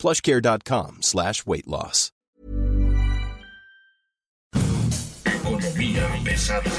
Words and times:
plushcare.com 0.00 1.02
slash 1.02 1.44
weight 1.46 1.66
loss. 1.66 2.10
Economía 5.24 6.08
pesada. 6.24 6.70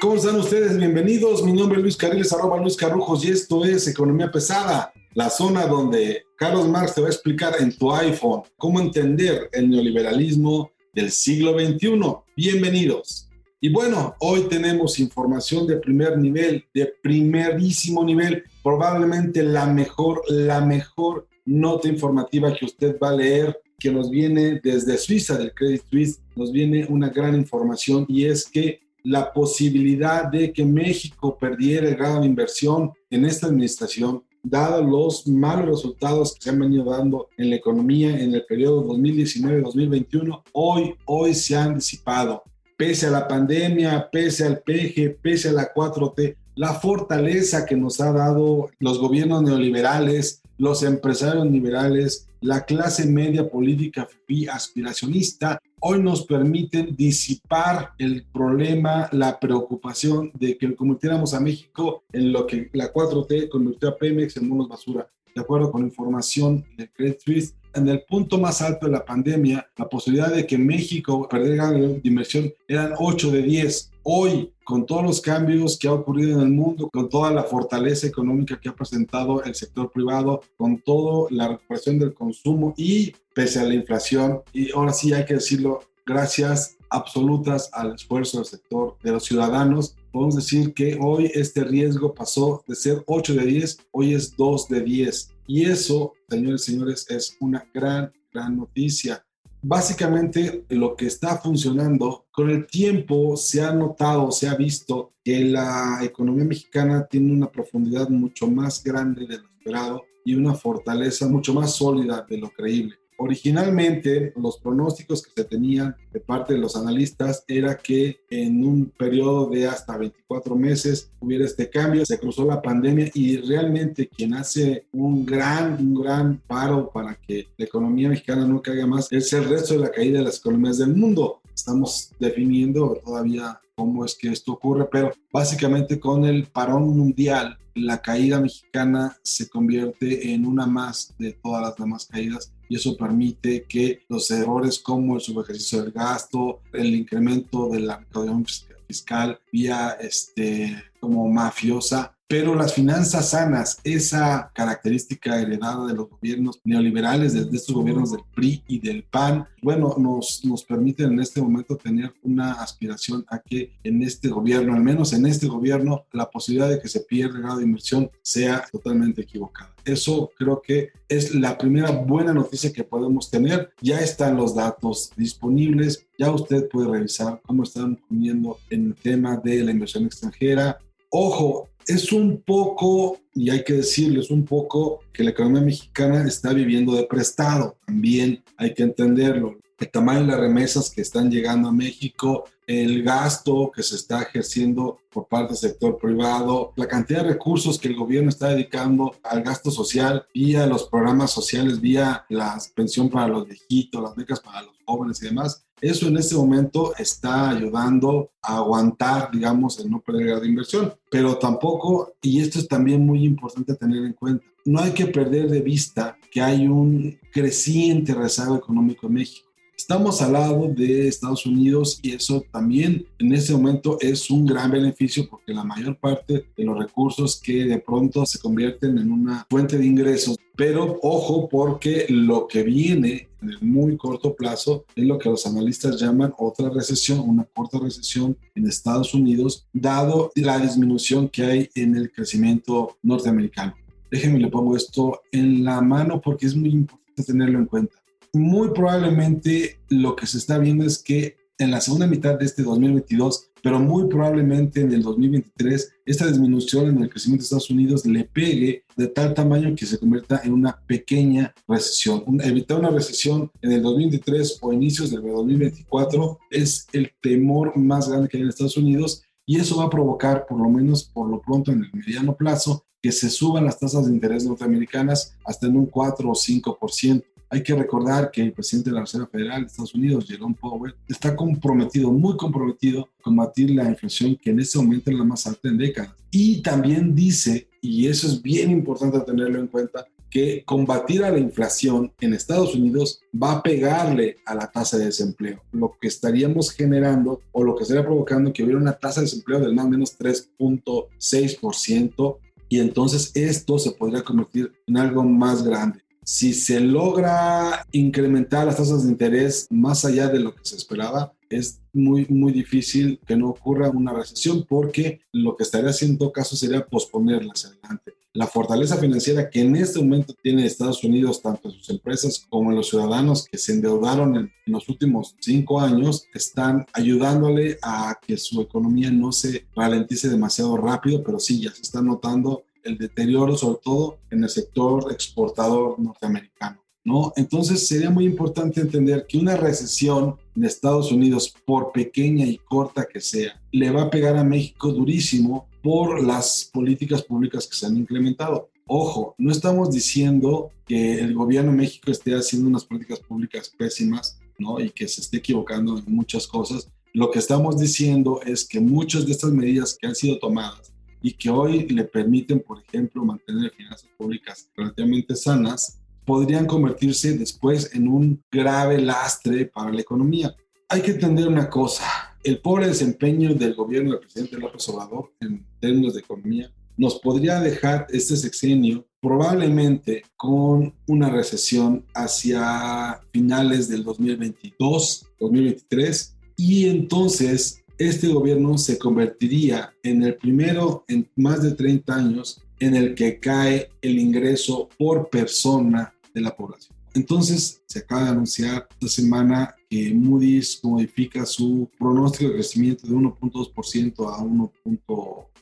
¿Cómo 0.00 0.14
están 0.14 0.36
ustedes? 0.36 0.76
Bienvenidos. 0.76 1.44
Mi 1.44 1.52
nombre 1.52 1.78
es 1.78 1.82
Luis 1.82 1.96
Carriles, 1.96 2.32
arroba 2.32 2.56
Luis 2.56 2.76
Carrujos, 2.76 3.24
y 3.24 3.30
esto 3.30 3.64
es 3.64 3.86
Economía 3.86 4.32
Pesada, 4.32 4.92
la 5.14 5.30
zona 5.30 5.66
donde 5.66 6.24
Carlos 6.36 6.66
Marx 6.68 6.94
te 6.94 7.02
va 7.02 7.08
a 7.08 7.10
explicar 7.10 7.54
en 7.60 7.76
tu 7.76 7.92
iPhone 7.92 8.42
cómo 8.56 8.80
entender 8.80 9.48
el 9.52 9.70
neoliberalismo 9.70 10.72
del 10.94 11.12
siglo 11.12 11.52
XXI. 11.52 12.00
Bienvenidos. 12.36 13.29
Y 13.62 13.68
bueno, 13.68 14.14
hoy 14.20 14.48
tenemos 14.48 14.98
información 14.98 15.66
de 15.66 15.76
primer 15.76 16.16
nivel, 16.16 16.64
de 16.72 16.94
primerísimo 17.02 18.02
nivel, 18.02 18.42
probablemente 18.62 19.42
la 19.42 19.66
mejor, 19.66 20.22
la 20.30 20.62
mejor 20.62 21.28
nota 21.44 21.86
informativa 21.86 22.54
que 22.54 22.64
usted 22.64 22.96
va 22.98 23.10
a 23.10 23.16
leer, 23.16 23.60
que 23.78 23.90
nos 23.90 24.08
viene 24.08 24.62
desde 24.64 24.96
Suiza, 24.96 25.36
del 25.36 25.52
Credit 25.52 25.82
Suisse, 25.90 26.22
nos 26.36 26.52
viene 26.52 26.86
una 26.88 27.10
gran 27.10 27.34
información 27.34 28.06
y 28.08 28.24
es 28.24 28.48
que 28.48 28.80
la 29.02 29.30
posibilidad 29.30 30.24
de 30.24 30.54
que 30.54 30.64
México 30.64 31.36
perdiera 31.38 31.86
el 31.86 31.96
grado 31.96 32.20
de 32.20 32.26
inversión 32.26 32.92
en 33.10 33.26
esta 33.26 33.48
administración, 33.48 34.24
dado 34.42 34.82
los 34.82 35.26
malos 35.26 35.66
resultados 35.66 36.34
que 36.34 36.44
se 36.44 36.48
han 36.48 36.60
venido 36.60 36.84
dando 36.84 37.28
en 37.36 37.50
la 37.50 37.56
economía 37.56 38.18
en 38.18 38.34
el 38.34 38.44
periodo 38.46 38.86
2019-2021, 38.86 40.44
hoy, 40.52 40.94
hoy 41.04 41.34
se 41.34 41.56
han 41.56 41.74
disipado. 41.74 42.42
Pese 42.80 43.08
a 43.08 43.10
la 43.10 43.28
pandemia, 43.28 44.08
pese 44.10 44.46
al 44.46 44.60
PG, 44.60 45.18
pese 45.20 45.50
a 45.50 45.52
la 45.52 45.74
4T, 45.74 46.34
la 46.54 46.72
fortaleza 46.72 47.66
que 47.66 47.76
nos 47.76 48.00
ha 48.00 48.10
dado 48.10 48.70
los 48.78 48.98
gobiernos 48.98 49.42
neoliberales, 49.42 50.40
los 50.56 50.82
empresarios 50.82 51.44
liberales, 51.50 52.26
la 52.40 52.64
clase 52.64 53.04
media 53.04 53.50
política 53.50 54.08
aspiracionista, 54.50 55.60
hoy 55.80 56.02
nos 56.02 56.24
permiten 56.24 56.96
disipar 56.96 57.90
el 57.98 58.24
problema, 58.32 59.10
la 59.12 59.38
preocupación 59.38 60.32
de 60.32 60.56
que 60.56 60.74
convirtiéramos 60.74 61.34
a 61.34 61.40
México 61.40 62.04
en 62.14 62.32
lo 62.32 62.46
que 62.46 62.70
la 62.72 62.90
4T 62.90 63.50
convirtió 63.50 63.90
a 63.90 63.98
Pemex 63.98 64.38
en 64.38 64.48
monos 64.48 64.70
basura. 64.70 65.06
De 65.34 65.42
acuerdo 65.42 65.70
con 65.70 65.82
información 65.82 66.64
de 66.78 66.90
Credit 66.90 67.20
Suisse, 67.20 67.54
en 67.74 67.88
el 67.88 68.02
punto 68.02 68.38
más 68.38 68.62
alto 68.62 68.86
de 68.86 68.92
la 68.92 69.04
pandemia, 69.04 69.68
la 69.76 69.88
posibilidad 69.88 70.32
de 70.32 70.46
que 70.46 70.58
México 70.58 71.28
perdiera 71.28 71.70
de 71.70 72.00
inversión 72.04 72.52
eran 72.66 72.94
8 72.98 73.30
de 73.30 73.42
10. 73.42 73.90
Hoy, 74.02 74.52
con 74.64 74.86
todos 74.86 75.02
los 75.02 75.20
cambios 75.20 75.78
que 75.78 75.88
ha 75.88 75.92
ocurrido 75.92 76.38
en 76.38 76.46
el 76.46 76.52
mundo, 76.52 76.88
con 76.90 77.08
toda 77.08 77.30
la 77.30 77.44
fortaleza 77.44 78.06
económica 78.06 78.58
que 78.60 78.68
ha 78.68 78.74
presentado 78.74 79.42
el 79.42 79.54
sector 79.54 79.90
privado, 79.90 80.40
con 80.56 80.78
toda 80.78 81.28
la 81.30 81.48
recuperación 81.48 81.98
del 81.98 82.14
consumo 82.14 82.74
y 82.76 83.12
pese 83.34 83.60
a 83.60 83.64
la 83.64 83.74
inflación, 83.74 84.42
y 84.52 84.72
ahora 84.72 84.92
sí 84.92 85.12
hay 85.12 85.24
que 85.24 85.34
decirlo, 85.34 85.82
gracias 86.04 86.76
absolutas 86.90 87.70
al 87.72 87.94
esfuerzo 87.94 88.38
del 88.38 88.46
sector 88.46 88.96
de 89.02 89.12
los 89.12 89.24
ciudadanos, 89.24 89.96
podemos 90.12 90.36
decir 90.36 90.74
que 90.74 90.98
hoy 91.00 91.30
este 91.34 91.64
riesgo 91.64 92.14
pasó 92.14 92.62
de 92.66 92.74
ser 92.74 93.02
8 93.06 93.34
de 93.34 93.46
10, 93.46 93.78
hoy 93.92 94.14
es 94.14 94.36
2 94.36 94.68
de 94.68 94.80
10. 94.82 95.34
Y 95.46 95.64
eso, 95.64 96.12
señores 96.28 96.68
y 96.68 96.72
señores, 96.72 97.06
es 97.08 97.36
una 97.40 97.64
gran, 97.72 98.12
gran 98.32 98.56
noticia. 98.56 99.24
Básicamente 99.62 100.64
lo 100.70 100.96
que 100.96 101.06
está 101.06 101.38
funcionando, 101.38 102.26
con 102.30 102.48
el 102.48 102.66
tiempo 102.66 103.36
se 103.36 103.62
ha 103.62 103.72
notado, 103.72 104.30
se 104.32 104.48
ha 104.48 104.54
visto 104.54 105.12
que 105.22 105.44
la 105.44 105.98
economía 106.02 106.44
mexicana 106.44 107.06
tiene 107.06 107.32
una 107.32 107.50
profundidad 107.50 108.08
mucho 108.08 108.48
más 108.48 108.82
grande 108.82 109.26
de 109.26 109.38
lo 109.38 109.48
esperado 109.58 110.04
y 110.24 110.34
una 110.34 110.54
fortaleza 110.54 111.28
mucho 111.28 111.52
más 111.52 111.74
sólida 111.74 112.24
de 112.28 112.38
lo 112.38 112.48
creíble. 112.50 112.99
Originalmente, 113.22 114.32
los 114.34 114.56
pronósticos 114.56 115.22
que 115.22 115.42
se 115.42 115.44
tenían 115.44 115.94
de 116.10 116.20
parte 116.20 116.54
de 116.54 116.58
los 116.58 116.74
analistas 116.74 117.44
era 117.46 117.76
que 117.76 118.20
en 118.30 118.64
un 118.64 118.86
periodo 118.86 119.50
de 119.50 119.66
hasta 119.66 119.98
24 119.98 120.56
meses 120.56 121.10
hubiera 121.20 121.44
este 121.44 121.68
cambio, 121.68 122.06
se 122.06 122.18
cruzó 122.18 122.46
la 122.46 122.62
pandemia 122.62 123.10
y 123.12 123.36
realmente 123.36 124.08
quien 124.08 124.32
hace 124.32 124.86
un 124.92 125.26
gran, 125.26 125.74
un 125.74 126.02
gran 126.02 126.38
paro 126.46 126.90
para 126.90 127.14
que 127.14 127.48
la 127.58 127.66
economía 127.66 128.08
mexicana 128.08 128.46
no 128.46 128.62
caiga 128.62 128.86
más 128.86 129.12
es 129.12 129.30
el 129.34 129.44
resto 129.44 129.74
de 129.74 129.80
la 129.80 129.90
caída 129.90 130.20
de 130.20 130.24
las 130.24 130.38
economías 130.38 130.78
del 130.78 130.96
mundo. 130.96 131.42
Estamos 131.54 132.12
definiendo 132.18 132.98
todavía 133.04 133.60
cómo 133.74 134.06
es 134.06 134.14
que 134.14 134.28
esto 134.28 134.52
ocurre, 134.52 134.88
pero 134.90 135.12
básicamente 135.30 136.00
con 136.00 136.24
el 136.24 136.46
parón 136.46 136.96
mundial 136.96 137.58
la 137.74 138.00
caída 138.00 138.40
mexicana 138.40 139.18
se 139.22 139.46
convierte 139.46 140.32
en 140.32 140.46
una 140.46 140.64
más 140.64 141.14
de 141.18 141.32
todas 141.32 141.60
las 141.60 141.76
demás 141.76 142.06
caídas 142.06 142.50
y 142.70 142.76
eso 142.76 142.96
permite 142.96 143.64
que 143.64 144.04
los 144.08 144.30
errores 144.30 144.78
como 144.78 145.16
el 145.16 145.20
subejercicio 145.20 145.82
del 145.82 145.90
gasto, 145.90 146.60
el 146.72 146.94
incremento 146.94 147.68
de 147.68 147.80
la 147.80 147.96
recaudación 147.96 148.46
fiscal 148.86 149.40
vía 149.52 149.98
este, 150.00 150.80
como 151.00 151.28
mafiosa, 151.28 152.16
pero 152.30 152.54
las 152.54 152.74
finanzas 152.74 153.30
sanas, 153.30 153.78
esa 153.82 154.52
característica 154.54 155.40
heredada 155.40 155.88
de 155.88 155.94
los 155.94 156.08
gobiernos 156.08 156.60
neoliberales, 156.62 157.34
desde 157.34 157.56
estos 157.56 157.74
gobiernos 157.74 158.12
del 158.12 158.20
PRI 158.32 158.62
y 158.68 158.78
del 158.78 159.02
PAN, 159.02 159.48
bueno, 159.60 159.96
nos, 159.98 160.44
nos 160.44 160.62
permiten 160.62 161.14
en 161.14 161.18
este 161.18 161.42
momento 161.42 161.76
tener 161.76 162.14
una 162.22 162.52
aspiración 162.52 163.24
a 163.28 163.40
que 163.40 163.72
en 163.82 164.04
este 164.04 164.28
gobierno, 164.28 164.74
al 164.74 164.80
menos 164.80 165.12
en 165.12 165.26
este 165.26 165.48
gobierno, 165.48 166.04
la 166.12 166.30
posibilidad 166.30 166.70
de 166.70 166.78
que 166.78 166.86
se 166.86 167.00
pierda 167.00 167.34
el 167.34 167.42
grado 167.42 167.58
de 167.58 167.64
inversión 167.64 168.08
sea 168.22 168.64
totalmente 168.70 169.22
equivocada. 169.22 169.74
Eso 169.84 170.30
creo 170.38 170.62
que 170.62 170.90
es 171.08 171.34
la 171.34 171.58
primera 171.58 171.90
buena 171.90 172.32
noticia 172.32 172.72
que 172.72 172.84
podemos 172.84 173.28
tener. 173.28 173.72
Ya 173.80 173.98
están 173.98 174.36
los 174.36 174.54
datos 174.54 175.10
disponibles, 175.16 176.06
ya 176.16 176.30
usted 176.30 176.68
puede 176.68 176.92
revisar 176.92 177.40
cómo 177.44 177.64
están 177.64 177.96
poniendo 178.08 178.56
en 178.70 178.86
el 178.86 178.94
tema 178.94 179.36
de 179.36 179.64
la 179.64 179.72
inversión 179.72 180.04
extranjera. 180.04 180.78
Ojo, 181.12 181.70
es 181.86 182.12
un 182.12 182.42
poco, 182.42 183.18
y 183.34 183.50
hay 183.50 183.64
que 183.64 183.74
decirlo, 183.74 184.20
es 184.20 184.30
un 184.30 184.44
poco 184.44 185.00
que 185.12 185.24
la 185.24 185.30
economía 185.30 185.62
mexicana 185.62 186.26
está 186.26 186.52
viviendo 186.52 186.94
de 186.94 187.04
prestado. 187.04 187.76
También 187.86 188.42
hay 188.56 188.74
que 188.74 188.82
entenderlo. 188.82 189.58
El 189.78 189.90
tamaño 189.90 190.20
de 190.20 190.26
las 190.26 190.40
remesas 190.40 190.90
que 190.90 191.00
están 191.00 191.30
llegando 191.30 191.68
a 191.68 191.72
México, 191.72 192.44
el 192.70 193.02
gasto 193.02 193.72
que 193.74 193.82
se 193.82 193.96
está 193.96 194.22
ejerciendo 194.22 195.00
por 195.10 195.26
parte 195.26 195.48
del 195.48 195.56
sector 195.56 195.98
privado, 195.98 196.72
la 196.76 196.86
cantidad 196.86 197.24
de 197.24 197.30
recursos 197.30 197.80
que 197.80 197.88
el 197.88 197.96
gobierno 197.96 198.28
está 198.28 198.50
dedicando 198.50 199.16
al 199.24 199.42
gasto 199.42 199.72
social 199.72 200.24
vía 200.32 200.68
los 200.68 200.84
programas 200.84 201.32
sociales, 201.32 201.80
vía 201.80 202.24
la 202.28 202.56
pensión 202.76 203.10
para 203.10 203.26
los 203.26 203.48
viejitos, 203.48 204.00
las 204.00 204.14
becas 204.14 204.38
para 204.38 204.62
los 204.62 204.76
jóvenes 204.86 205.20
y 205.20 205.26
demás, 205.26 205.66
eso 205.80 206.06
en 206.06 206.18
este 206.18 206.36
momento 206.36 206.94
está 206.96 207.50
ayudando 207.50 208.30
a 208.40 208.58
aguantar, 208.58 209.32
digamos, 209.32 209.80
el 209.80 209.90
no 209.90 210.00
perder 210.00 210.38
de 210.38 210.46
inversión, 210.46 210.94
pero 211.10 211.38
tampoco, 211.38 212.12
y 212.22 212.40
esto 212.40 212.60
es 212.60 212.68
también 212.68 213.04
muy 213.04 213.24
importante 213.24 213.74
tener 213.74 214.04
en 214.04 214.12
cuenta, 214.12 214.44
no 214.64 214.78
hay 214.78 214.92
que 214.92 215.06
perder 215.06 215.50
de 215.50 215.60
vista 215.60 216.16
que 216.30 216.40
hay 216.40 216.68
un 216.68 217.18
creciente 217.32 218.14
rezago 218.14 218.54
económico 218.54 219.08
en 219.08 219.14
México. 219.14 219.49
Estamos 219.90 220.22
al 220.22 220.34
lado 220.34 220.68
de 220.68 221.08
Estados 221.08 221.44
Unidos 221.46 221.98
y 222.00 222.12
eso 222.12 222.44
también 222.52 223.04
en 223.18 223.32
este 223.32 223.52
momento 223.52 223.98
es 224.00 224.30
un 224.30 224.46
gran 224.46 224.70
beneficio 224.70 225.26
porque 225.28 225.52
la 225.52 225.64
mayor 225.64 225.98
parte 225.98 226.44
de 226.56 226.64
los 226.64 226.78
recursos 226.78 227.40
que 227.40 227.64
de 227.64 227.80
pronto 227.80 228.24
se 228.24 228.38
convierten 228.38 228.98
en 228.98 229.10
una 229.10 229.44
fuente 229.50 229.76
de 229.76 229.84
ingresos. 229.84 230.36
Pero 230.54 231.00
ojo 231.02 231.48
porque 231.48 232.06
lo 232.08 232.46
que 232.46 232.62
viene 232.62 233.30
en 233.42 233.48
el 233.50 233.60
muy 233.62 233.96
corto 233.96 234.36
plazo 234.36 234.84
es 234.94 235.04
lo 235.04 235.18
que 235.18 235.28
los 235.28 235.44
analistas 235.44 236.00
llaman 236.00 236.34
otra 236.38 236.70
recesión, 236.70 237.18
una 237.28 237.42
corta 237.42 237.80
recesión 237.80 238.38
en 238.54 238.68
Estados 238.68 239.12
Unidos, 239.12 239.66
dado 239.72 240.30
la 240.36 240.60
disminución 240.60 241.28
que 241.28 241.42
hay 241.42 241.68
en 241.74 241.96
el 241.96 242.12
crecimiento 242.12 242.96
norteamericano. 243.02 243.74
Déjenme 244.08 244.38
le 244.38 244.46
pongo 244.46 244.76
esto 244.76 245.22
en 245.32 245.64
la 245.64 245.80
mano 245.80 246.20
porque 246.20 246.46
es 246.46 246.54
muy 246.54 246.70
importante 246.70 247.24
tenerlo 247.24 247.58
en 247.58 247.66
cuenta 247.66 248.00
muy 248.32 248.70
probablemente 248.70 249.80
lo 249.88 250.16
que 250.16 250.26
se 250.26 250.38
está 250.38 250.58
viendo 250.58 250.84
es 250.84 251.02
que 251.02 251.36
en 251.58 251.70
la 251.70 251.80
segunda 251.80 252.06
mitad 252.06 252.38
de 252.38 252.46
este 252.46 252.62
2022 252.62 253.50
pero 253.62 253.78
muy 253.78 254.08
probablemente 254.08 254.80
en 254.80 254.92
el 254.92 255.02
2023 255.02 255.92
esta 256.06 256.26
disminución 256.26 256.88
en 256.88 257.02
el 257.02 257.10
crecimiento 257.10 257.42
de 257.42 257.44
Estados 257.44 257.70
Unidos 257.70 258.06
le 258.06 258.24
pegue 258.24 258.84
de 258.96 259.06
tal 259.08 259.34
tamaño 259.34 259.74
que 259.74 259.86
se 259.86 259.98
convierta 259.98 260.40
en 260.44 260.52
una 260.52 260.80
pequeña 260.86 261.54
recesión. 261.68 262.24
evitar 262.42 262.78
una 262.78 262.90
recesión 262.90 263.50
en 263.62 263.72
el 263.72 263.82
2023 263.82 264.58
o 264.62 264.72
inicios 264.72 265.10
del 265.10 265.22
2024 265.22 266.38
es 266.50 266.86
el 266.92 267.12
temor 267.20 267.76
más 267.76 268.08
grande 268.08 268.28
que 268.28 268.38
hay 268.38 268.42
en 268.42 268.48
Estados 268.48 268.76
Unidos 268.76 269.22
y 269.46 269.58
eso 269.58 269.78
va 269.78 269.86
a 269.86 269.90
provocar, 269.90 270.46
por 270.46 270.60
lo 270.60 270.68
menos 270.68 271.04
por 271.04 271.28
lo 271.28 271.40
pronto 271.40 271.72
en 271.72 271.82
el 271.82 271.90
mediano 271.92 272.36
plazo, 272.36 272.84
que 273.02 273.10
se 273.10 273.30
suban 273.30 273.64
las 273.64 273.78
tasas 273.78 274.06
de 274.06 274.12
interés 274.12 274.44
norteamericanas 274.44 275.34
hasta 275.44 275.66
en 275.66 275.76
un 275.76 275.86
4 275.86 276.28
o 276.28 276.34
5%. 276.34 277.24
Hay 277.52 277.64
que 277.64 277.74
recordar 277.74 278.30
que 278.30 278.42
el 278.42 278.52
presidente 278.52 278.90
de 278.90 278.94
la 278.94 279.00
Reserva 279.00 279.26
Federal 279.26 279.62
de 279.62 279.66
Estados 279.66 279.94
Unidos, 279.94 280.26
Jerome 280.28 280.54
Powell, 280.58 280.94
está 281.08 281.34
comprometido, 281.34 282.12
muy 282.12 282.36
comprometido, 282.36 283.08
a 283.18 283.22
combatir 283.22 283.70
la 283.70 283.88
inflación 283.88 284.36
que 284.36 284.50
en 284.50 284.60
este 284.60 284.78
momento 284.78 285.10
es 285.10 285.18
la 285.18 285.24
más 285.24 285.48
alta 285.48 285.68
en 285.68 285.76
décadas. 285.76 286.14
Y 286.30 286.62
también 286.62 287.12
dice, 287.12 287.66
y 287.82 288.06
eso 288.06 288.28
es 288.28 288.40
bien 288.40 288.70
importante 288.70 289.18
tenerlo 289.20 289.58
en 289.58 289.66
cuenta, 289.66 290.06
que 290.30 290.62
combatir 290.64 291.24
a 291.24 291.30
la 291.30 291.40
inflación 291.40 292.12
en 292.20 292.34
Estados 292.34 292.76
Unidos 292.76 293.20
va 293.34 293.54
a 293.54 293.62
pegarle 293.62 294.36
a 294.46 294.54
la 294.54 294.70
tasa 294.70 294.96
de 294.96 295.06
desempleo, 295.06 295.60
lo 295.72 295.96
que 296.00 296.06
estaríamos 296.06 296.70
generando 296.70 297.40
o 297.50 297.64
lo 297.64 297.74
que 297.74 297.82
estaría 297.82 298.04
provocando 298.04 298.52
que 298.52 298.62
hubiera 298.62 298.78
una 298.78 298.92
tasa 298.92 299.20
de 299.20 299.26
desempleo 299.26 299.58
del 299.58 299.74
más 299.74 299.86
o 299.86 299.88
menos 299.88 300.16
3.6% 300.16 302.36
y 302.68 302.78
entonces 302.78 303.32
esto 303.34 303.80
se 303.80 303.90
podría 303.90 304.22
convertir 304.22 304.72
en 304.86 304.96
algo 304.96 305.24
más 305.24 305.64
grande. 305.64 305.98
Si 306.32 306.54
se 306.54 306.78
logra 306.78 307.84
incrementar 307.90 308.64
las 308.64 308.76
tasas 308.76 309.02
de 309.02 309.10
interés 309.10 309.66
más 309.68 310.04
allá 310.04 310.28
de 310.28 310.38
lo 310.38 310.54
que 310.54 310.60
se 310.62 310.76
esperaba, 310.76 311.32
es 311.48 311.80
muy, 311.92 312.24
muy 312.28 312.52
difícil 312.52 313.18
que 313.26 313.34
no 313.34 313.48
ocurra 313.48 313.90
una 313.90 314.12
recesión 314.12 314.64
porque 314.68 315.22
lo 315.32 315.56
que 315.56 315.64
estaría 315.64 315.90
haciendo 315.90 316.30
caso 316.30 316.54
sería 316.54 316.86
posponerla 316.86 317.50
hacia 317.52 317.70
adelante. 317.70 318.14
La 318.32 318.46
fortaleza 318.46 318.96
financiera 318.96 319.50
que 319.50 319.62
en 319.62 319.74
este 319.74 319.98
momento 319.98 320.32
tiene 320.40 320.64
Estados 320.64 321.02
Unidos, 321.02 321.42
tanto 321.42 321.68
en 321.68 321.74
sus 321.74 321.90
empresas 321.90 322.46
como 322.48 322.70
en 322.70 322.76
los 322.76 322.90
ciudadanos 322.90 323.46
que 323.50 323.58
se 323.58 323.72
endeudaron 323.72 324.36
en, 324.36 324.52
los 324.66 324.88
últimos 324.88 325.34
cinco 325.40 325.80
años, 325.80 326.26
están 326.32 326.86
ayudándole 326.92 327.76
a 327.82 328.16
que 328.24 328.36
su 328.36 328.60
economía 328.60 329.10
no 329.10 329.32
se 329.32 329.66
ralentice 329.74 330.28
demasiado 330.28 330.76
rápido, 330.76 331.24
pero 331.24 331.40
sí, 331.40 331.60
ya 331.60 331.72
se 331.72 331.82
está 331.82 332.00
notando 332.00 332.62
el 332.84 332.98
deterioro, 332.98 333.56
sobre 333.56 333.80
todo 333.82 334.18
en 334.30 334.44
el 334.44 334.50
sector 334.50 335.12
exportador 335.12 335.98
norteamericano. 335.98 336.80
¿no? 337.04 337.32
Entonces 337.36 337.86
sería 337.86 338.10
muy 338.10 338.24
importante 338.24 338.80
entender 338.80 339.26
que 339.26 339.38
una 339.38 339.56
recesión 339.56 340.36
en 340.54 340.64
Estados 340.64 341.10
Unidos, 341.10 341.54
por 341.64 341.92
pequeña 341.92 342.46
y 342.46 342.58
corta 342.58 343.06
que 343.10 343.20
sea, 343.20 343.60
le 343.72 343.90
va 343.90 344.02
a 344.02 344.10
pegar 344.10 344.36
a 344.36 344.44
México 344.44 344.92
durísimo 344.92 345.68
por 345.82 346.22
las 346.22 346.68
políticas 346.72 347.22
públicas 347.22 347.66
que 347.66 347.76
se 347.76 347.86
han 347.86 347.96
implementado. 347.96 348.70
Ojo, 348.86 349.34
no 349.38 349.50
estamos 349.50 349.90
diciendo 349.90 350.70
que 350.84 351.20
el 351.20 351.34
gobierno 351.34 351.70
de 351.70 351.78
México 351.78 352.10
esté 352.10 352.34
haciendo 352.34 352.68
unas 352.68 352.84
políticas 352.84 353.20
públicas 353.20 353.72
pésimas, 353.76 354.38
¿no? 354.58 354.80
Y 354.80 354.90
que 354.90 355.08
se 355.08 355.20
esté 355.20 355.38
equivocando 355.38 355.96
en 355.96 356.04
muchas 356.12 356.46
cosas. 356.46 356.88
Lo 357.12 357.30
que 357.30 357.38
estamos 357.38 357.78
diciendo 357.78 358.40
es 358.44 358.66
que 358.66 358.80
muchas 358.80 359.26
de 359.26 359.32
estas 359.32 359.52
medidas 359.52 359.96
que 359.98 360.06
han 360.06 360.14
sido 360.14 360.38
tomadas 360.38 360.89
y 361.22 361.32
que 361.32 361.50
hoy 361.50 361.86
le 361.88 362.04
permiten, 362.04 362.60
por 362.60 362.82
ejemplo, 362.82 363.24
mantener 363.24 363.70
finanzas 363.72 364.08
públicas 364.16 364.70
relativamente 364.76 365.36
sanas, 365.36 366.00
podrían 366.24 366.66
convertirse 366.66 367.36
después 367.36 367.94
en 367.94 368.08
un 368.08 368.42
grave 368.50 369.00
lastre 369.00 369.66
para 369.66 369.92
la 369.92 370.00
economía. 370.00 370.54
Hay 370.88 371.02
que 371.02 371.12
entender 371.12 371.48
una 371.48 371.68
cosa, 371.68 372.04
el 372.42 372.58
pobre 372.60 372.86
desempeño 372.86 373.54
del 373.54 373.74
gobierno 373.74 374.10
del 374.10 374.20
presidente 374.20 374.58
López 374.58 374.88
Obrador 374.88 375.32
en 375.40 375.64
términos 375.80 376.14
de 376.14 376.20
economía 376.20 376.72
nos 377.00 377.18
podría 377.18 377.60
dejar 377.60 378.06
este 378.10 378.36
sexenio 378.36 379.06
probablemente 379.22 380.22
con 380.36 380.94
una 381.06 381.30
recesión 381.30 382.04
hacia 382.14 383.20
finales 383.32 383.88
del 383.88 384.04
2022, 384.04 385.26
2023, 385.40 386.36
y 386.56 386.90
entonces 386.90 387.79
este 388.00 388.28
gobierno 388.28 388.78
se 388.78 388.98
convertiría 388.98 389.92
en 390.02 390.22
el 390.22 390.34
primero 390.36 391.04
en 391.06 391.28
más 391.36 391.62
de 391.62 391.72
30 391.72 392.14
años 392.14 392.62
en 392.78 392.96
el 392.96 393.14
que 393.14 393.38
cae 393.38 393.90
el 394.00 394.18
ingreso 394.18 394.88
por 394.98 395.28
persona 395.28 396.10
de 396.32 396.40
la 396.40 396.56
población. 396.56 396.96
Entonces, 397.12 397.82
se 397.86 397.98
acaba 397.98 398.24
de 398.24 398.30
anunciar 398.30 398.88
esta 398.92 399.08
semana 399.08 399.74
que 399.90 400.14
Moody's 400.14 400.80
modifica 400.82 401.44
su 401.44 401.90
pronóstico 401.98 402.48
de 402.48 402.54
crecimiento 402.54 403.06
de 403.06 403.12
1.2% 403.12 404.34
a 404.34 404.42
1. 404.42 404.72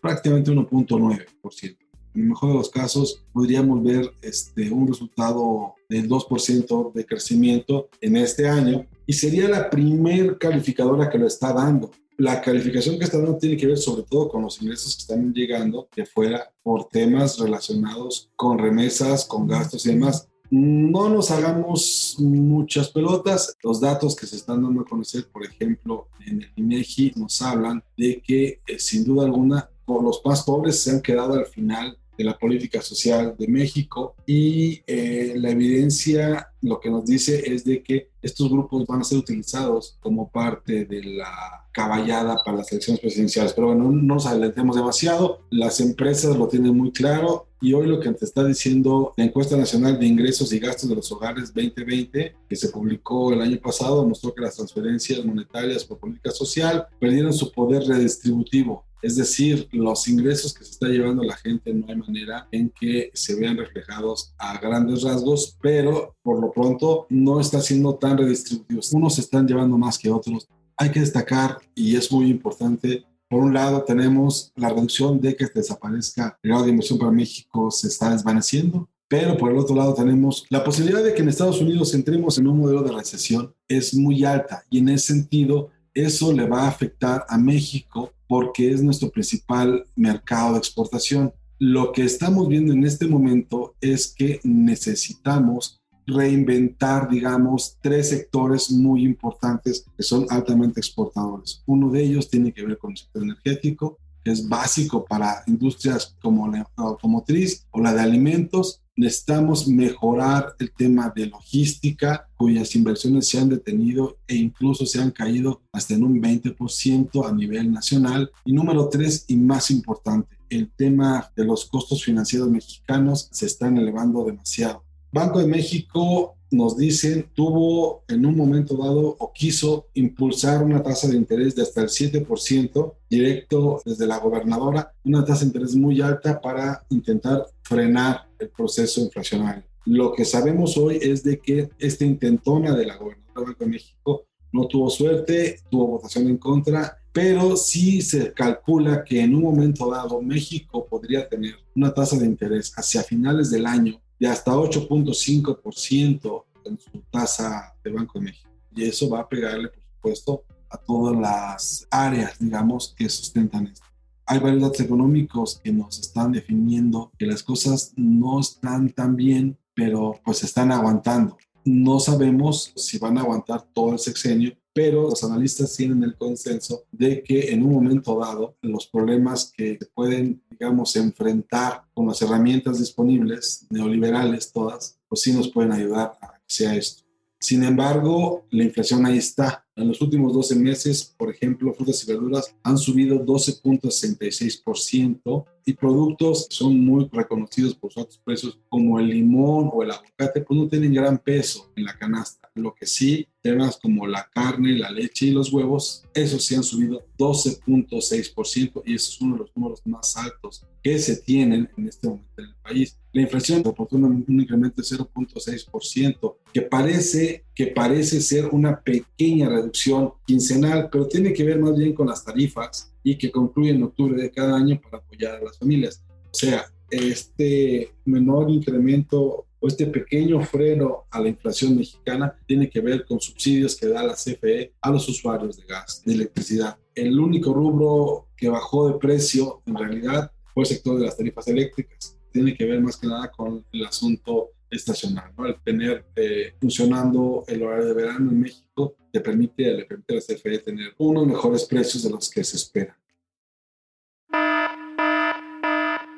prácticamente 0.01 0.53
1.9%. 0.53 1.77
En 2.15 2.23
el 2.23 2.29
mejor 2.29 2.51
de 2.51 2.55
los 2.55 2.71
casos, 2.71 3.25
podríamos 3.33 3.83
ver 3.83 4.13
este, 4.23 4.71
un 4.71 4.87
resultado 4.87 5.75
del 5.89 6.09
2% 6.09 6.93
de 6.93 7.05
crecimiento 7.05 7.89
en 8.01 8.17
este 8.17 8.47
año 8.47 8.87
y 9.07 9.13
sería 9.13 9.49
la 9.49 9.69
primer 9.69 10.39
calificadora 10.39 11.11
que 11.11 11.19
lo 11.19 11.27
está 11.27 11.53
dando 11.53 11.91
la 12.19 12.41
calificación 12.41 12.99
que 12.99 13.05
está 13.05 13.19
dando 13.19 13.39
tiene 13.39 13.57
que 13.57 13.69
ver 13.69 13.79
sobre 13.79 14.03
todo 14.03 14.29
con 14.29 14.43
los 14.43 14.61
ingresos 14.61 14.97
que 14.97 15.03
están 15.03 15.33
llegando 15.33 15.89
de 15.95 16.05
fuera 16.05 16.53
por 16.65 16.89
temas 16.89 17.39
relacionados 17.39 18.29
con 18.35 18.59
remesas, 18.59 19.25
con 19.25 19.47
gastos 19.47 19.87
y 19.87 19.91
demás. 19.91 20.29
No 20.51 21.09
nos 21.09 21.31
hagamos 21.31 22.17
muchas 22.19 22.91
pelotas. 22.91 23.57
Los 23.63 23.81
datos 23.81 24.17
que 24.17 24.27
se 24.27 24.35
están 24.35 24.65
dando 24.65 24.81
a 24.81 24.85
conocer, 24.85 25.29
por 25.29 25.45
ejemplo, 25.45 26.09
en 26.27 26.43
el 26.43 26.53
INEGI, 26.57 27.13
nos 27.15 27.41
hablan 27.41 27.85
de 27.97 28.21
que, 28.21 28.61
eh, 28.67 28.79
sin 28.81 29.05
duda 29.05 29.25
alguna, 29.25 29.71
los 29.87 30.21
más 30.25 30.43
pobres 30.43 30.81
se 30.81 30.91
han 30.91 31.01
quedado 31.01 31.35
al 31.35 31.47
final 31.47 31.97
de 32.19 32.25
la 32.25 32.37
política 32.37 32.83
social 32.83 33.37
de 33.39 33.47
México 33.47 34.17
y 34.27 34.83
eh, 34.87 35.35
la 35.37 35.51
evidencia 35.51 36.49
lo 36.61 36.81
que 36.81 36.91
nos 36.91 37.07
dice 37.07 37.55
es 37.55 37.65
de 37.65 37.83
que 37.83 38.11
estos 38.21 38.51
grupos 38.51 38.85
van 38.87 39.01
a 39.01 39.05
ser 39.05 39.19
utilizados 39.19 39.97
como 40.01 40.29
parte 40.29 40.85
de 40.85 41.05
la 41.05 41.65
caballada 41.71 42.43
para 42.45 42.57
las 42.57 42.73
elecciones 42.73 43.01
presidenciales. 43.01 43.53
Pero 43.53 43.69
bueno, 43.69 43.85
no 43.85 44.15
nos 44.15 44.27
adelantemos 44.27 44.75
demasiado, 44.75 45.43
las 45.51 45.79
empresas 45.79 46.37
lo 46.37 46.49
tienen 46.49 46.77
muy 46.77 46.91
claro 46.91 47.47
y 47.61 47.73
hoy 47.73 47.87
lo 47.87 48.01
que 48.01 48.11
te 48.13 48.25
está 48.25 48.45
diciendo 48.45 49.15
la 49.17 49.25
encuesta 49.25 49.57
nacional 49.57 49.99
de 49.99 50.07
ingresos 50.07 50.53
y 50.53 50.59
gastos 50.59 50.89
de 50.89 50.97
los 50.97 51.11
hogares 51.13 51.55
2020, 51.55 52.35
que 52.49 52.57
se 52.57 52.69
publicó 52.71 53.33
el 53.33 53.41
año 53.41 53.59
pasado, 53.61 54.05
mostró 54.05 54.35
que 54.35 54.43
las 54.43 54.57
transferencias 54.57 55.25
monetarias 55.25 55.85
por 55.85 55.99
política 55.99 56.33
social 56.33 56.89
perdieron 56.99 57.33
su 57.33 57.53
poder 57.53 57.85
redistributivo 57.85 58.88
es 59.03 59.17
decir, 59.17 59.69
los 59.73 60.09
ingresos 60.09 60.53
que 60.53 60.65
se 60.65 60.73
está 60.73 60.89
llevando 60.89 61.23
la 61.23 61.37
gente 61.37 61.73
no 61.73 61.87
hay 61.89 61.97
manera 61.97 62.49
en 62.51 62.71
que 62.71 63.11
se 63.15 63.35
vean 63.35 63.57
reflejados 63.57 64.35
a 64.39 64.59
grandes 64.59 65.03
rasgos, 65.03 65.57
pero 65.61 66.17
por 66.23 66.41
lo 66.41 66.51
pronto 66.51 67.07
no 67.11 67.41
está 67.41 67.61
siendo 67.61 67.95
tan 67.95 68.19
redistributivo. 68.19 68.81
Unos 68.93 69.15
se 69.15 69.21
están 69.21 69.47
llevando 69.47 69.79
más 69.79 69.99
que 69.99 70.11
otros. 70.11 70.49
Hay 70.77 70.91
que 70.91 71.01
destacar, 71.01 71.59
y 71.75 71.97
es 71.97 72.11
muy 72.13 72.31
importante, 72.31 73.05
por 73.29 73.43
un 73.43 73.53
lado 73.53 73.83
tenemos 73.83 74.53
la 74.57 74.71
reducción 74.71 75.21
de 75.21 75.37
que 75.37 75.47
desaparezca 75.47 76.39
el 76.43 76.51
grado 76.51 76.65
de 76.65 76.71
inversión 76.71 76.99
para 76.99 77.11
México 77.13 77.71
se 77.71 77.89
está 77.89 78.11
desvaneciendo, 78.11 78.89
pero 79.07 79.37
por 79.37 79.51
el 79.51 79.59
otro 79.59 79.77
lado 79.77 79.93
tenemos 79.95 80.47
la 80.49 80.65
posibilidad 80.65 81.05
de 81.05 81.13
que 81.13 81.23
en 81.23 81.29
Estados 81.29 81.61
Unidos 81.61 81.93
entremos 81.95 82.39
en 82.39 82.47
un 82.47 82.59
modelo 82.59 82.83
de 82.83 82.93
recesión 82.93 83.55
es 83.67 83.95
muy 83.95 84.25
alta 84.25 84.65
y 84.71 84.79
en 84.79 84.91
ese 84.91 85.09
sentido 85.09 85.71
eso 85.93 86.33
le 86.33 86.49
va 86.49 86.63
a 86.63 86.69
afectar 86.69 87.25
a 87.29 87.37
México 87.37 88.13
porque 88.29 88.71
es 88.71 88.83
nuestro 88.83 89.11
principal 89.11 89.87
mercado 89.97 90.53
de 90.53 90.59
exportación. 90.59 91.33
Lo 91.59 91.91
que 91.93 92.05
estamos 92.05 92.47
viendo 92.47 92.73
en 92.73 92.85
este 92.85 93.09
momento 93.09 93.75
es 93.81 94.15
que 94.15 94.41
necesitamos 94.45 95.81
reinventar, 96.07 97.09
digamos, 97.09 97.77
tres 97.83 98.11
sectores 98.11 98.71
muy 98.71 99.05
importantes 99.05 99.85
que 99.97 100.03
son 100.03 100.27
altamente 100.31 100.81
exportadores. 100.81 101.63
Uno 101.67 101.91
de 101.91 102.03
ellos 102.03 102.31
tiene 102.31 102.53
que 102.53 102.65
ver 102.65 102.79
con 102.79 102.93
el 102.93 102.97
sector 102.99 103.23
energético, 103.23 103.99
que 104.25 104.31
es 104.33 104.49
básico 104.49 105.05
para 105.05 105.43
industrias 105.47 106.17
como 106.23 106.49
la 106.49 106.67
automotriz 106.77 107.67
o 107.71 107.81
la 107.81 107.93
de 107.93 108.01
alimentos, 108.01 108.83
necesitamos 108.99 109.69
mejorar 109.69 110.57
el 110.59 110.73
tema 110.73 111.13
de 111.15 111.27
logística, 111.27 112.29
cuyas 112.37 112.75
inversiones 112.75 113.29
se 113.29 113.39
han 113.39 113.49
detenido 113.49 114.19
e 114.27 114.35
incluso 114.35 114.85
se 114.87 115.01
han 115.01 115.13
caído 115.13 115.63
hasta 115.73 115.95
en 115.95 116.03
un 116.03 116.21
20% 116.21 117.25
a 117.25 117.33
nivel 117.33 117.73
nacional. 117.73 118.31
Y 118.45 118.53
número 118.53 118.89
tres, 118.89 119.25
y 119.29 119.37
más 119.37 119.71
importante, 119.71 120.37
el 120.51 120.71
tema 120.77 121.31
de 121.37 121.45
los 121.45 121.67
costos 121.67 122.03
financieros 122.03 122.51
mexicanos 122.51 123.29
se 123.31 123.47
están 123.47 123.79
elevando 123.79 124.25
demasiado. 124.25 124.83
Banco 125.13 125.39
de 125.39 125.47
México 125.47 126.35
nos 126.51 126.77
dicen, 126.77 127.31
tuvo 127.35 128.05
en 128.09 128.25
un 128.25 128.37
momento 128.37 128.77
dado 128.77 129.17
o 129.19 129.33
quiso 129.33 129.89
impulsar 129.95 130.63
una 130.63 130.83
tasa 130.83 131.09
de 131.09 131.17
interés 131.17 131.55
de 131.55 131.63
hasta 131.63 131.83
el 131.83 131.89
7% 131.89 132.95
directo 133.09 133.83
desde 133.85 134.07
la 134.07 134.19
gobernadora, 134.19 134.93
una 135.05 135.25
tasa 135.25 135.41
de 135.41 135.47
interés 135.47 135.75
muy 135.75 136.01
alta 136.01 136.41
para 136.41 136.85
intentar 136.89 137.47
frenar 137.69 138.27
el 138.39 138.49
proceso 138.49 139.01
inflacionario. 139.03 139.65
Lo 139.85 140.13
que 140.13 140.25
sabemos 140.25 140.77
hoy 140.77 140.99
es 141.01 141.23
de 141.23 141.39
que 141.39 141.69
esta 141.79 142.05
intentona 142.05 142.75
de 142.75 142.87
la 142.87 142.97
gobernadora 142.97 143.41
de 143.41 143.45
Banco 143.45 143.65
de 143.65 143.71
México 143.71 144.25
no 144.53 144.67
tuvo 144.67 144.89
suerte, 144.89 145.61
tuvo 145.71 145.87
votación 145.87 146.29
en 146.29 146.39
contra, 146.39 146.99
pero 147.13 147.57
sí 147.57 148.01
se 148.01 148.33
calcula 148.33 149.05
que 149.05 149.21
en 149.21 149.35
un 149.35 149.43
momento 149.43 149.91
dado 149.91 150.23
México 150.23 150.87
podría 150.87 151.29
tener 151.29 151.57
una 151.75 151.93
tasa 151.93 152.17
de 152.17 152.27
interés 152.27 152.73
hacia 152.77 153.03
finales 153.03 153.51
del 153.51 153.67
año 153.67 154.01
de 154.19 154.29
hasta 154.29 154.53
8.5% 154.53 156.45
en 156.65 156.79
su 156.79 157.03
tasa 157.11 157.75
de 157.85 157.91
Banco 157.91 158.19
de 158.19 158.27
México. 158.27 158.51
Y 158.75 158.85
eso 158.85 159.09
va 159.11 159.21
a 159.21 159.29
pegarle, 159.29 159.69
por 159.69 159.83
supuesto, 159.95 160.45
a 160.71 160.77
todas 160.79 161.19
las 161.19 161.87
áreas, 161.91 162.39
digamos, 162.39 162.95
que 162.97 163.09
sustentan 163.09 163.67
esto. 163.67 163.88
Hay 164.31 164.41
varios 164.41 164.61
datos 164.61 164.81
económicos 164.81 165.59
que 165.65 165.73
nos 165.73 165.99
están 165.99 166.33
definiendo 166.33 167.11
que 167.19 167.25
las 167.25 167.43
cosas 167.43 167.95
no 167.97 168.41
están 168.41 168.91
tan 168.91 169.17
bien, 169.17 169.57
pero 169.73 170.21
pues 170.23 170.45
están 170.45 170.71
aguantando. 170.71 171.39
No 171.65 171.99
sabemos 171.99 172.75
si 172.77 172.99
van 172.99 173.17
a 173.17 173.23
aguantar 173.23 173.67
todo 173.73 173.93
el 173.95 173.99
sexenio, 173.99 174.53
pero 174.75 175.05
los 175.05 175.25
analistas 175.25 175.75
tienen 175.75 176.03
el 176.03 176.15
consenso 176.15 176.85
de 176.93 177.23
que 177.23 177.53
en 177.53 177.63
un 177.63 177.73
momento 177.73 178.19
dado 178.19 178.55
los 178.61 178.87
problemas 178.89 179.51
que 179.57 179.79
pueden, 179.95 180.43
digamos, 180.51 180.95
enfrentar 180.97 181.85
con 181.95 182.07
las 182.07 182.21
herramientas 182.21 182.79
disponibles, 182.79 183.67
neoliberales 183.71 184.53
todas, 184.53 184.99
pues 185.09 185.23
sí 185.23 185.33
nos 185.33 185.49
pueden 185.49 185.73
ayudar 185.73 186.19
a 186.21 186.35
que 186.35 186.45
sea 186.47 186.75
esto. 186.75 187.03
Sin 187.41 187.65
embargo, 187.65 188.45
la 188.51 188.65
inflación 188.65 189.07
ahí 189.07 189.17
está. 189.17 189.65
En 189.79 189.87
los 189.87 190.01
últimos 190.01 190.33
12 190.35 190.57
meses, 190.57 191.15
por 191.17 191.31
ejemplo, 191.31 191.73
frutas 191.73 192.03
y 192.03 192.07
verduras 192.07 192.53
han 192.65 192.77
subido 192.77 193.25
12.66% 193.25 195.45
y 195.65 195.75
productos 195.75 196.49
que 196.49 196.57
son 196.57 196.85
muy 196.85 197.09
reconocidos 197.13 197.77
por 197.77 197.93
sus 197.93 198.03
altos 198.03 198.21
precios, 198.25 198.59
como 198.69 198.99
el 198.99 199.09
limón 199.09 199.71
o 199.73 199.85
el 199.85 199.93
aguacate, 199.93 200.41
pues 200.41 200.59
no 200.59 200.67
tienen 200.67 200.93
gran 200.93 201.19
peso 201.19 201.71
en 201.77 201.85
la 201.85 201.97
canasta. 201.97 202.51
Lo 202.55 202.75
que 202.75 202.87
sí, 202.87 203.29
temas 203.43 203.79
como 203.81 204.07
la 204.07 204.29
carne, 204.33 204.77
la 204.77 204.91
leche 204.91 205.27
y 205.27 205.31
los 205.31 205.53
huevos, 205.53 206.05
esos 206.15 206.45
sí 206.45 206.55
han 206.55 206.63
subido 206.63 207.05
12.6% 207.19 208.83
y 208.85 208.95
eso 208.95 209.11
es 209.11 209.21
uno 209.21 209.35
de 209.35 209.41
los 209.41 209.57
números 209.57 209.81
más 209.85 210.17
altos 210.17 210.67
que 210.83 210.99
se 210.99 211.17
tienen 211.17 211.69
en 211.77 211.89
este 211.89 212.09
momento 212.09 212.29
en 212.39 212.45
el 212.45 212.55
país. 212.57 212.99
La 213.13 213.23
inflación 213.23 213.65
reportó 213.65 213.97
un 213.97 214.25
incremento 214.29 214.83
de 214.83 214.89
0.6%, 214.89 216.37
que 216.53 216.63
parece, 216.63 217.45
que 217.55 217.69
parece 217.69 218.21
ser 218.21 218.47
una 218.47 218.81
pequeña 218.81 219.49
reducción 219.49 220.13
quincenal, 220.27 220.89
pero 220.91 221.09
tiene 221.09 221.33
que 221.33 221.45
ver 221.45 221.59
más 221.59 221.77
bien 221.77 221.95
con 221.95 222.07
las 222.07 222.25
tarifas 222.25 222.93
y 223.03 223.17
que 223.17 223.31
concluye 223.31 223.71
en 223.71 223.83
octubre 223.83 224.21
de 224.21 224.31
cada 224.31 224.57
año 224.57 224.81
para 224.81 224.99
apoyar 224.99 225.37
a 225.37 225.45
las 225.45 225.59
familias. 225.59 226.05
O 226.31 226.35
sea, 226.35 226.67
este 226.91 227.93
menor 228.05 228.51
incremento 228.51 229.48
o 229.61 229.69
este 229.69 229.87
pequeño 229.87 230.41
freno 230.43 231.05
a 231.11 231.21
la 231.21 231.29
inflación 231.29 231.77
mexicana 231.77 232.37
tiene 232.47 232.69
que 232.69 232.81
ver 232.81 233.05
con 233.05 233.21
subsidios 233.21 233.77
que 233.77 233.89
da 233.89 234.03
la 234.03 234.15
CFE 234.15 234.73
a 234.81 234.91
los 234.91 235.09
usuarios 235.09 235.57
de 235.57 235.67
gas, 235.67 236.03
de 236.05 236.15
electricidad. 236.15 236.79
El 236.95 237.19
único 237.19 237.53
rubro 237.53 238.29
que 238.37 238.49
bajó 238.49 238.89
de 238.89 238.99
precio 238.99 239.63
en 239.67 239.77
realidad 239.77 240.31
fue 240.55 240.63
el 240.63 240.69
sector 240.69 240.99
de 240.99 241.07
las 241.07 241.17
tarifas 241.17 241.49
eléctricas 241.49 242.19
tiene 242.31 242.55
que 242.55 242.67
ver 242.67 242.81
más 242.81 242.97
que 242.97 243.07
nada 243.07 243.31
con 243.31 243.65
el 243.73 243.87
asunto 243.87 244.51
estacional, 244.71 245.33
¿no? 245.37 245.47
El 245.47 245.61
tener 245.63 246.05
eh, 246.15 246.55
funcionando 246.61 247.45
el 247.49 247.63
horario 247.63 247.87
de 247.87 247.95
verano 247.95 248.31
en 248.31 248.41
México 248.41 248.97
te 249.11 249.21
permite, 249.21 249.73
le 249.73 249.85
permite 249.85 250.13
a 250.13 250.17
la 250.17 250.23
CFE 250.23 250.59
tener 250.59 250.95
unos 250.99 251.27
mejores 251.27 251.65
precios 251.65 252.03
de 252.03 252.11
los 252.11 252.31
que 252.31 252.45
se 252.45 252.57
esperan. 252.57 252.97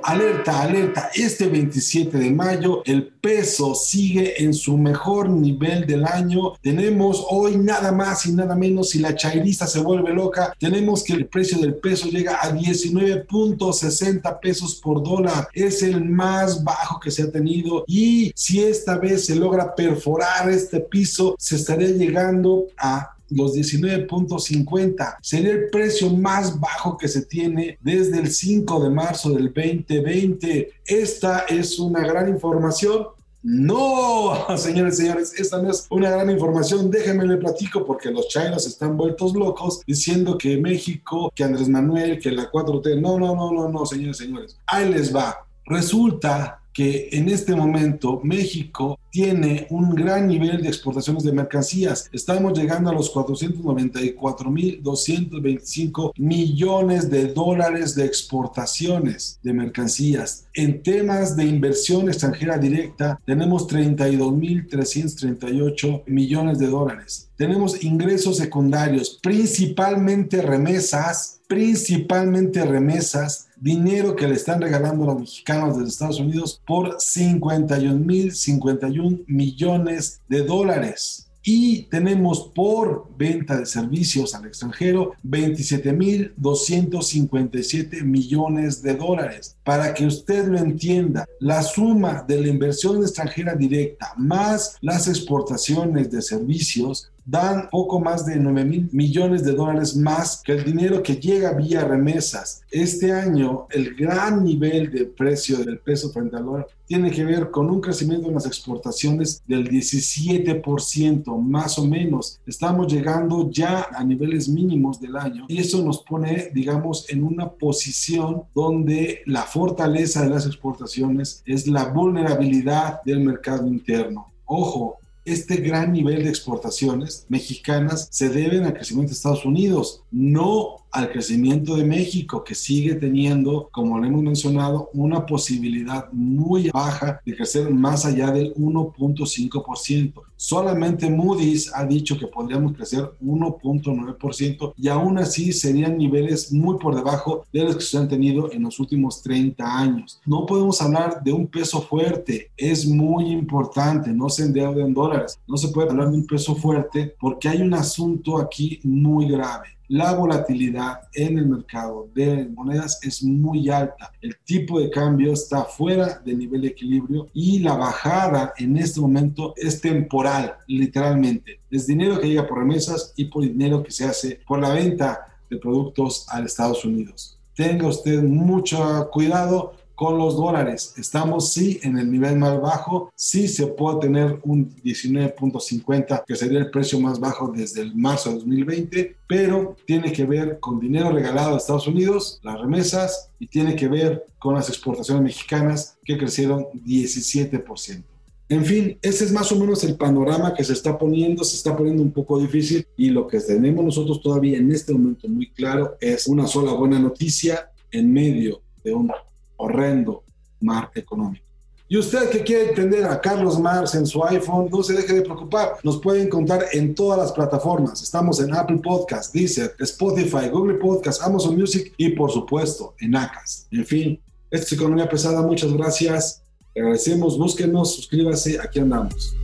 Alerta, 0.02 0.62
alerta, 0.62 1.10
este 1.14 1.46
27 1.46 2.18
de 2.18 2.30
mayo 2.30 2.82
el 2.84 3.08
peso 3.08 3.74
sigue 3.74 4.42
en 4.42 4.54
su 4.54 4.76
mejor 4.76 5.28
nivel 5.28 5.86
del 5.86 6.04
año. 6.04 6.54
Tenemos 6.62 7.24
hoy 7.28 7.56
nada 7.56 7.92
más 7.92 8.26
y 8.26 8.32
nada 8.32 8.54
menos, 8.54 8.90
si 8.90 8.98
la 8.98 9.14
chairista 9.14 9.66
se 9.66 9.80
vuelve 9.80 10.12
loca, 10.12 10.54
tenemos 10.58 11.02
que 11.02 11.12
el 11.12 11.26
precio 11.26 11.58
del 11.58 11.74
peso 11.74 12.08
llega 12.08 12.38
a 12.40 12.52
19.60 12.52 14.40
pesos 14.40 14.76
por 14.76 15.02
dólar. 15.02 15.48
Es 15.52 15.82
el 15.82 16.04
más 16.04 16.64
bajo 16.64 17.00
que 17.00 17.10
se 17.10 17.24
ha 17.24 17.30
tenido 17.30 17.84
y 17.86 18.32
si 18.34 18.62
esta 18.62 18.96
vez 18.96 19.26
se 19.26 19.36
logra 19.36 19.74
perforar 19.74 20.50
este 20.50 20.80
piso, 20.80 21.34
se 21.38 21.56
estaría 21.56 21.88
llegando 21.88 22.66
a 22.76 23.14
los 23.30 23.54
19.50. 23.54 25.16
Sería 25.22 25.52
el 25.52 25.70
precio 25.70 26.10
más 26.10 26.58
bajo 26.58 26.96
que 26.96 27.08
se 27.08 27.22
tiene 27.22 27.78
desde 27.80 28.18
el 28.18 28.30
5 28.30 28.84
de 28.84 28.90
marzo 28.90 29.30
del 29.30 29.52
2020. 29.52 30.72
Esta 30.86 31.40
es 31.48 31.78
una 31.78 32.00
gran 32.00 32.28
información. 32.28 33.06
No, 33.42 34.46
señores 34.58 34.98
señores, 34.98 35.32
esta 35.38 35.62
no 35.62 35.70
es 35.70 35.86
una 35.90 36.10
gran 36.10 36.30
información. 36.30 36.90
Déjenme 36.90 37.26
le 37.26 37.38
platico 37.38 37.86
porque 37.86 38.10
los 38.10 38.28
chinos 38.28 38.66
están 38.66 38.96
vueltos 38.96 39.34
locos 39.34 39.80
diciendo 39.86 40.36
que 40.36 40.58
México, 40.58 41.32
que 41.34 41.44
Andrés 41.44 41.68
Manuel, 41.68 42.18
que 42.18 42.30
la 42.30 42.50
4T. 42.50 43.00
No, 43.00 43.18
no, 43.18 43.34
no, 43.34 43.52
no, 43.52 43.68
no, 43.68 43.86
señores 43.86 44.18
señores. 44.18 44.58
Ahí 44.66 44.90
les 44.90 45.14
va. 45.14 45.46
Resulta 45.64 46.59
que 46.72 47.10
en 47.12 47.28
este 47.28 47.54
momento 47.54 48.20
México 48.22 48.98
tiene 49.10 49.66
un 49.70 49.94
gran 49.94 50.26
nivel 50.28 50.62
de 50.62 50.68
exportaciones 50.68 51.24
de 51.24 51.32
mercancías. 51.32 52.08
Estamos 52.12 52.56
llegando 52.56 52.90
a 52.90 52.94
los 52.94 53.12
494.225 53.12 56.12
millones 56.16 57.10
de 57.10 57.32
dólares 57.32 57.96
de 57.96 58.04
exportaciones 58.04 59.40
de 59.42 59.52
mercancías. 59.52 60.46
En 60.54 60.80
temas 60.82 61.36
de 61.36 61.44
inversión 61.44 62.08
extranjera 62.08 62.56
directa, 62.58 63.20
tenemos 63.26 63.68
32.338 63.68 66.04
millones 66.06 66.58
de 66.58 66.68
dólares. 66.68 67.29
Tenemos 67.40 67.82
ingresos 67.82 68.36
secundarios, 68.36 69.18
principalmente 69.22 70.42
remesas, 70.42 71.40
principalmente 71.48 72.62
remesas 72.66 73.48
dinero 73.56 74.14
que 74.14 74.28
le 74.28 74.34
están 74.34 74.60
regalando 74.60 75.06
los 75.06 75.20
mexicanos 75.20 75.78
de 75.78 75.88
Estados 75.88 76.20
Unidos 76.20 76.60
por 76.66 77.00
51 77.00 77.98
mil 77.98 78.34
51 78.34 79.20
millones 79.26 80.20
de 80.28 80.42
dólares. 80.42 81.29
Y 81.42 81.84
tenemos 81.84 82.50
por 82.54 83.08
venta 83.16 83.56
de 83.56 83.64
servicios 83.64 84.34
al 84.34 84.44
extranjero 84.46 85.14
27.257 85.24 88.02
millones 88.02 88.82
de 88.82 88.94
dólares. 88.94 89.56
Para 89.64 89.94
que 89.94 90.04
usted 90.06 90.48
lo 90.48 90.58
entienda, 90.58 91.26
la 91.38 91.62
suma 91.62 92.22
de 92.28 92.38
la 92.40 92.48
inversión 92.48 93.00
extranjera 93.02 93.54
directa 93.54 94.12
más 94.16 94.76
las 94.80 95.06
exportaciones 95.08 96.10
de 96.10 96.20
servicios 96.20 97.10
dan 97.24 97.68
poco 97.70 98.00
más 98.00 98.26
de 98.26 98.36
9 98.36 98.64
mil 98.64 98.88
millones 98.92 99.44
de 99.44 99.52
dólares 99.52 99.96
más 99.96 100.42
que 100.44 100.52
el 100.52 100.64
dinero 100.64 101.02
que 101.02 101.16
llega 101.16 101.52
vía 101.52 101.84
remesas. 101.84 102.62
Este 102.70 103.12
año, 103.12 103.66
el 103.70 103.94
gran 103.94 104.44
nivel 104.44 104.90
de 104.90 105.04
precio 105.04 105.58
del 105.58 105.78
peso 105.78 106.10
frente 106.10 106.36
al 106.36 106.44
dólar 106.44 106.66
tiene 106.90 107.12
que 107.12 107.24
ver 107.24 107.52
con 107.52 107.70
un 107.70 107.80
crecimiento 107.80 108.26
en 108.26 108.34
las 108.34 108.46
exportaciones 108.46 109.44
del 109.46 109.70
17%, 109.70 111.40
más 111.40 111.78
o 111.78 111.86
menos. 111.86 112.40
Estamos 112.44 112.92
llegando 112.92 113.48
ya 113.48 113.86
a 113.94 114.02
niveles 114.02 114.48
mínimos 114.48 115.00
del 115.00 115.14
año 115.14 115.44
y 115.46 115.58
eso 115.58 115.84
nos 115.84 116.02
pone, 116.02 116.50
digamos, 116.52 117.08
en 117.08 117.22
una 117.22 117.48
posición 117.48 118.42
donde 118.56 119.22
la 119.26 119.44
fortaleza 119.44 120.24
de 120.24 120.30
las 120.30 120.46
exportaciones 120.46 121.44
es 121.46 121.68
la 121.68 121.84
vulnerabilidad 121.84 123.00
del 123.04 123.20
mercado 123.20 123.68
interno. 123.68 124.26
Ojo, 124.44 124.96
este 125.24 125.58
gran 125.58 125.92
nivel 125.92 126.24
de 126.24 126.30
exportaciones 126.30 127.24
mexicanas 127.28 128.08
se 128.10 128.30
deben 128.30 128.64
al 128.64 128.74
crecimiento 128.74 129.10
de 129.10 129.14
Estados 129.14 129.44
Unidos, 129.44 130.02
no 130.10 130.79
al 130.92 131.10
crecimiento 131.10 131.76
de 131.76 131.84
México, 131.84 132.42
que 132.44 132.54
sigue 132.54 132.94
teniendo, 132.94 133.68
como 133.72 133.98
le 133.98 134.08
hemos 134.08 134.22
mencionado, 134.22 134.90
una 134.92 135.26
posibilidad 135.26 136.10
muy 136.12 136.70
baja 136.70 137.20
de 137.24 137.36
crecer 137.36 137.70
más 137.70 138.04
allá 138.04 138.30
del 138.30 138.54
1.5%. 138.54 140.22
Solamente 140.36 141.10
Moody's 141.10 141.70
ha 141.74 141.84
dicho 141.84 142.18
que 142.18 142.26
podríamos 142.26 142.72
crecer 142.72 143.10
1.9% 143.22 144.72
y 144.76 144.88
aún 144.88 145.18
así 145.18 145.52
serían 145.52 145.98
niveles 145.98 146.50
muy 146.50 146.78
por 146.78 146.94
debajo 146.94 147.44
de 147.52 147.64
los 147.64 147.76
que 147.76 147.82
se 147.82 147.98
han 147.98 148.08
tenido 148.08 148.50
en 148.50 148.62
los 148.62 148.80
últimos 148.80 149.22
30 149.22 149.78
años. 149.78 150.18
No 150.24 150.46
podemos 150.46 150.80
hablar 150.80 151.22
de 151.22 151.32
un 151.32 151.46
peso 151.46 151.82
fuerte, 151.82 152.50
es 152.56 152.86
muy 152.86 153.30
importante, 153.30 154.10
no 154.12 154.30
se 154.30 154.44
endeuda 154.44 154.82
en 154.82 154.94
dólares, 154.94 155.38
no 155.46 155.58
se 155.58 155.68
puede 155.68 155.90
hablar 155.90 156.10
de 156.10 156.16
un 156.16 156.26
peso 156.26 156.54
fuerte 156.54 157.14
porque 157.20 157.48
hay 157.48 157.60
un 157.60 157.74
asunto 157.74 158.38
aquí 158.38 158.80
muy 158.82 159.28
grave 159.28 159.79
la 159.90 160.12
volatilidad 160.12 161.00
en 161.14 161.36
el 161.36 161.48
mercado 161.48 162.08
de 162.14 162.48
monedas 162.48 163.00
es 163.02 163.24
muy 163.24 163.68
alta. 163.70 164.12
El 164.20 164.36
tipo 164.44 164.78
de 164.78 164.88
cambio 164.88 165.32
está 165.32 165.64
fuera 165.64 166.22
del 166.24 166.38
nivel 166.38 166.60
de 166.60 166.68
equilibrio 166.68 167.26
y 167.34 167.58
la 167.58 167.74
bajada 167.74 168.52
en 168.56 168.76
este 168.76 169.00
momento 169.00 169.52
es 169.56 169.80
temporal, 169.80 170.54
literalmente. 170.68 171.58
Es 171.72 171.88
dinero 171.88 172.20
que 172.20 172.28
llega 172.28 172.46
por 172.46 172.58
remesas 172.58 173.12
y 173.16 173.24
por 173.24 173.42
dinero 173.42 173.82
que 173.82 173.90
se 173.90 174.04
hace 174.04 174.40
por 174.46 174.60
la 174.60 174.72
venta 174.72 175.26
de 175.50 175.56
productos 175.56 176.24
a 176.28 176.40
Estados 176.40 176.84
Unidos. 176.84 177.36
Tenga 177.56 177.88
usted 177.88 178.22
mucho 178.22 179.10
cuidado 179.10 179.74
con 180.00 180.16
los 180.16 180.34
dólares. 180.34 180.94
Estamos 180.96 181.52
sí 181.52 181.78
en 181.82 181.98
el 181.98 182.10
nivel 182.10 182.38
más 182.38 182.58
bajo, 182.58 183.12
sí 183.14 183.46
se 183.46 183.66
puede 183.66 184.00
tener 184.00 184.40
un 184.44 184.74
19.50 184.76 186.24
que 186.26 186.36
sería 186.36 186.58
el 186.60 186.70
precio 186.70 186.98
más 186.98 187.20
bajo 187.20 187.52
desde 187.54 187.82
el 187.82 187.94
marzo 187.94 188.30
de 188.30 188.36
2020, 188.36 189.16
pero 189.26 189.76
tiene 189.84 190.10
que 190.10 190.24
ver 190.24 190.58
con 190.58 190.80
dinero 190.80 191.10
regalado 191.10 191.52
a 191.52 191.58
Estados 191.58 191.86
Unidos, 191.86 192.40
las 192.42 192.58
remesas 192.58 193.28
y 193.38 193.46
tiene 193.46 193.76
que 193.76 193.88
ver 193.88 194.24
con 194.38 194.54
las 194.54 194.70
exportaciones 194.70 195.22
mexicanas 195.22 195.98
que 196.02 196.16
crecieron 196.16 196.64
17%. 196.86 198.02
En 198.48 198.64
fin, 198.64 198.98
ese 199.02 199.26
es 199.26 199.32
más 199.32 199.52
o 199.52 199.56
menos 199.56 199.84
el 199.84 199.98
panorama 199.98 200.54
que 200.54 200.64
se 200.64 200.72
está 200.72 200.96
poniendo, 200.96 201.44
se 201.44 201.56
está 201.56 201.76
poniendo 201.76 202.02
un 202.02 202.12
poco 202.12 202.40
difícil 202.40 202.86
y 202.96 203.10
lo 203.10 203.26
que 203.26 203.38
tenemos 203.38 203.84
nosotros 203.84 204.22
todavía 204.22 204.56
en 204.56 204.72
este 204.72 204.94
momento 204.94 205.28
muy 205.28 205.50
claro 205.50 205.98
es 206.00 206.26
una 206.26 206.46
sola 206.46 206.72
buena 206.72 206.98
noticia 206.98 207.70
en 207.90 208.10
medio 208.10 208.62
de 208.82 208.94
un 208.94 209.12
horrendo 209.60 210.24
mar 210.60 210.90
económico. 210.94 211.44
Y 211.92 211.96
usted 211.98 212.30
que 212.30 212.44
quiere 212.44 212.68
entender 212.68 213.04
a 213.04 213.20
Carlos 213.20 213.58
Marx 213.58 213.96
en 213.96 214.06
su 214.06 214.24
iPhone, 214.24 214.68
no 214.70 214.80
se 214.80 214.92
deje 214.92 215.12
de 215.12 215.22
preocupar. 215.22 215.76
Nos 215.82 216.00
puede 216.00 216.22
encontrar 216.22 216.66
en 216.72 216.94
todas 216.94 217.18
las 217.18 217.32
plataformas. 217.32 218.00
Estamos 218.00 218.38
en 218.38 218.54
Apple 218.54 218.78
Podcast, 218.78 219.34
Deezer, 219.34 219.74
Spotify, 219.80 220.48
Google 220.52 220.74
Podcast, 220.74 221.20
Amazon 221.20 221.58
Music 221.58 221.92
y 221.96 222.10
por 222.10 222.30
supuesto 222.30 222.94
en 223.00 223.16
Acas. 223.16 223.66
En 223.72 223.84
fin, 223.84 224.20
esta 224.52 224.66
es 224.66 224.72
Economía 224.72 225.08
Pesada. 225.08 225.42
Muchas 225.42 225.72
gracias. 225.72 226.44
agradecemos. 226.76 227.36
Búsquenos, 227.36 227.96
suscríbase. 227.96 228.60
Aquí 228.60 228.78
andamos. 228.78 229.34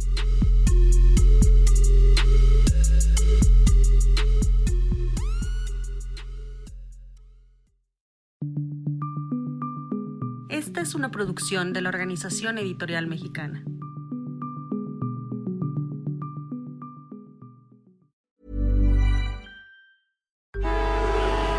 Una 10.96 11.10
producción 11.10 11.74
de 11.74 11.82
la 11.82 11.90
Organización 11.90 12.56
Editorial 12.56 13.06
Mexicana. 13.06 13.62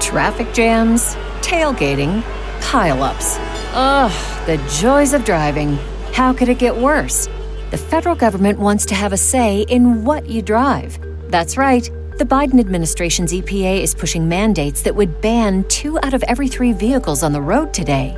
Traffic 0.01 0.51
jams, 0.55 1.15
tailgating, 1.41 2.23
pileups. 2.61 3.37
Ugh, 3.75 4.11
the 4.47 4.57
joys 4.81 5.13
of 5.13 5.23
driving. 5.23 5.77
How 6.13 6.33
could 6.33 6.49
it 6.49 6.57
get 6.57 6.75
worse? 6.75 7.29
The 7.69 7.77
federal 7.77 8.15
government 8.15 8.57
wants 8.57 8.87
to 8.87 8.95
have 8.95 9.13
a 9.13 9.17
say 9.17 9.67
in 9.69 10.03
what 10.03 10.27
you 10.27 10.41
drive. 10.41 10.97
That's 11.29 11.57
right. 11.57 11.87
The 12.17 12.25
Biden 12.25 12.59
administration's 12.59 13.31
EPA 13.31 13.83
is 13.83 13.93
pushing 13.93 14.27
mandates 14.27 14.81
that 14.81 14.95
would 14.95 15.21
ban 15.21 15.63
two 15.65 15.99
out 16.01 16.15
of 16.15 16.23
every 16.23 16.47
three 16.47 16.73
vehicles 16.73 17.21
on 17.21 17.33
the 17.33 17.41
road 17.41 17.71
today. 17.71 18.17